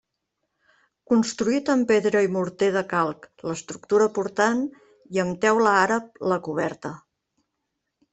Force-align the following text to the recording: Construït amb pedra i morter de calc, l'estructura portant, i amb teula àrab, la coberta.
Construït 1.09 1.67
amb 1.73 1.85
pedra 1.91 2.23
i 2.27 2.31
morter 2.37 2.69
de 2.75 2.81
calc, 2.93 3.27
l'estructura 3.49 4.07
portant, 4.15 4.63
i 5.17 5.21
amb 5.25 5.37
teula 5.45 5.75
àrab, 5.83 6.09
la 6.33 6.39
coberta. 6.49 6.93